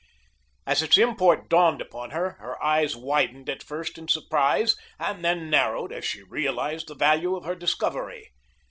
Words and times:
As 0.65 0.81
its 0.81 0.97
import 0.97 1.47
dawned 1.47 1.79
upon 1.79 2.09
her, 2.09 2.31
her 2.39 2.59
eyes 2.63 2.95
widened 2.95 3.47
at 3.51 3.61
first 3.61 3.99
in 3.99 4.07
surprise 4.07 4.75
and 4.97 5.23
then 5.23 5.47
narrowed 5.47 5.93
as 5.93 6.03
she 6.05 6.23
realized 6.23 6.87
the 6.87 6.95
value 6.95 7.35
of 7.35 7.43
her 7.45 7.53
discovery. 7.53 8.31